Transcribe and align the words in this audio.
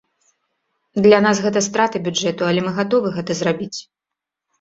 Для 1.05 1.19
нас 1.25 1.41
гэта 1.45 1.61
страты 1.67 2.01
бюджэту, 2.07 2.47
але 2.47 2.63
мы 2.69 2.73
гатовы 2.79 3.07
гэта 3.19 3.37
зрабіць. 3.41 3.79